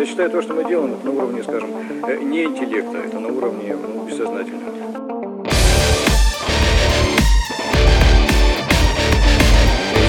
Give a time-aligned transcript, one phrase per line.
[0.00, 1.68] Я считаю, то, что мы делаем, это на уровне, скажем,
[2.08, 4.72] э, не интеллекта, это на уровне ну, бессознательного.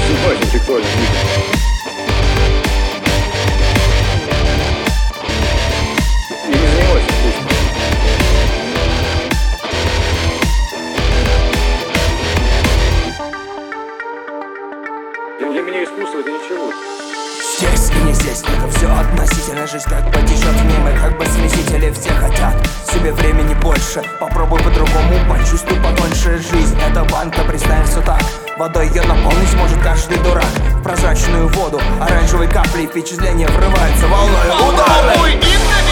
[0.07, 1.27] Симпатия интеллектуальных лидеров.
[6.45, 7.03] И не занимаюсь
[15.51, 17.00] для меня искусство это ничего.
[18.21, 22.53] Здесь это все относительно Жизнь как потечет мимо, как бы смесители Все хотят
[22.91, 26.77] себе времени больше Попробуй по-другому, почувствуй потоньше Жизнь.
[26.87, 28.21] Это банка, представим все так.
[28.57, 30.45] Водой ее наполнить может каждый дурак.
[30.75, 35.90] В прозрачную воду, оранжевые капли Впечатления врываются волной удары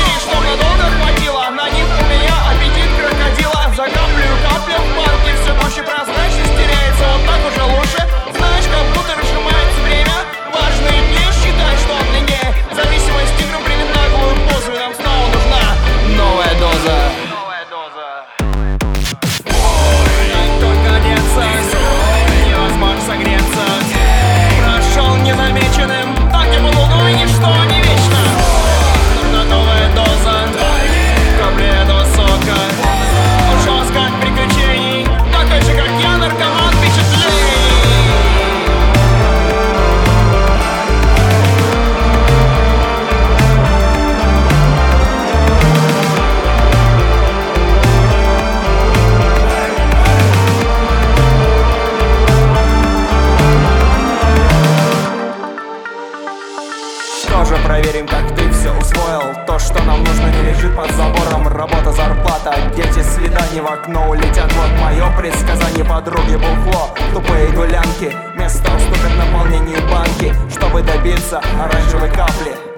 [59.59, 64.49] То, что нам нужно, не лежит под забором Работа, зарплата, дети, свидания в окно улетят.
[64.53, 66.95] Вот мое предсказание подруги бухло.
[67.13, 70.33] Тупые гулянки, место уступят наполнению банки.
[70.49, 72.68] Чтобы добиться оранжевой капли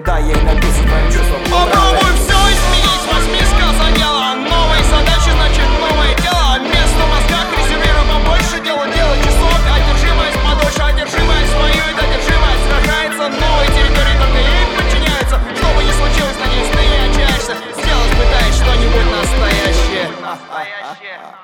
[21.00, 21.34] yeah.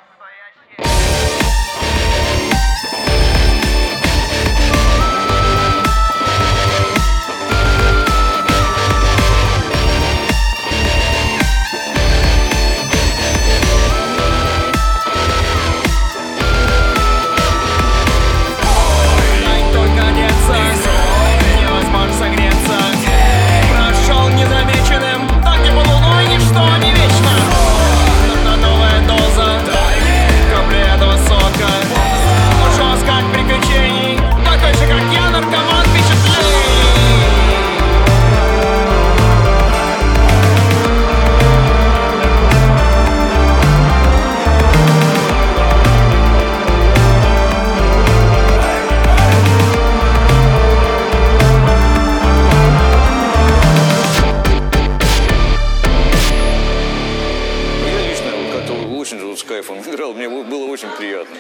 [59.39, 61.37] С кайфом играл, мне было очень приятно.